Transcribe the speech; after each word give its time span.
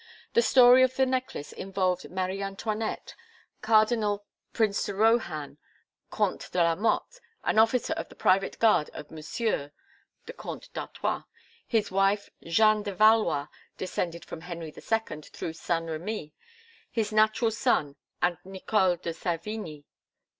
The 0.33 0.41
story 0.41 0.81
of 0.81 0.95
the 0.95 1.05
necklace 1.05 1.51
involved 1.53 2.09
Marie 2.09 2.41
Antoinette, 2.41 3.13
Cardinal 3.61 4.25
Prince 4.51 4.83
de 4.87 4.95
Rohan, 4.95 5.59
Comte 6.09 6.49
de 6.51 6.57
la 6.63 6.73
Motte 6.73 7.19
an 7.43 7.59
officer 7.59 7.93
of 7.93 8.09
the 8.09 8.15
private 8.15 8.57
guard 8.57 8.89
of 8.95 9.11
"Monsieur" 9.11 9.71
(the 10.25 10.33
Comte 10.33 10.73
d'Artois), 10.73 11.21
his 11.67 11.91
wife 11.91 12.31
Jeanne 12.43 12.81
de 12.81 12.95
Valois, 12.95 13.45
descended 13.77 14.25
from 14.25 14.41
Henry 14.41 14.73
II 14.75 15.21
through 15.21 15.53
Saint 15.53 15.87
Remy, 15.87 16.33
his 16.89 17.11
natural 17.11 17.51
son 17.51 17.95
and 18.23 18.39
Nicole 18.43 18.95
de 18.95 19.13
Savigny. 19.13 19.85